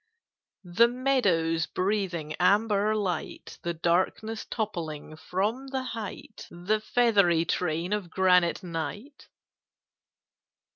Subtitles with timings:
[0.63, 8.09] "The meadows breathing amber light, The darkness toppling from the height, The feathery train of
[8.09, 9.27] granite Night?